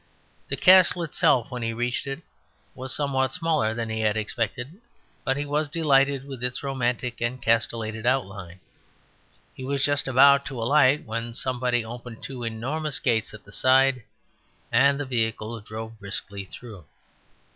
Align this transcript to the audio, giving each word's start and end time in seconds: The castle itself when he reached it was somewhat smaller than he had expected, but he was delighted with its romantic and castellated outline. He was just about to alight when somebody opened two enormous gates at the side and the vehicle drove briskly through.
The 0.47 0.57
castle 0.57 1.03
itself 1.03 1.51
when 1.51 1.61
he 1.61 1.73
reached 1.73 2.07
it 2.07 2.23
was 2.73 2.91
somewhat 2.91 3.31
smaller 3.33 3.75
than 3.75 3.87
he 3.89 3.99
had 4.01 4.17
expected, 4.17 4.81
but 5.23 5.37
he 5.37 5.45
was 5.45 5.69
delighted 5.69 6.25
with 6.25 6.43
its 6.43 6.63
romantic 6.63 7.21
and 7.21 7.39
castellated 7.39 8.07
outline. 8.07 8.59
He 9.53 9.63
was 9.63 9.83
just 9.85 10.07
about 10.07 10.43
to 10.47 10.59
alight 10.59 11.05
when 11.05 11.35
somebody 11.35 11.85
opened 11.85 12.23
two 12.23 12.43
enormous 12.43 12.97
gates 12.97 13.31
at 13.35 13.43
the 13.43 13.51
side 13.51 14.01
and 14.71 14.99
the 14.99 15.05
vehicle 15.05 15.59
drove 15.61 15.99
briskly 15.99 16.45
through. 16.45 16.85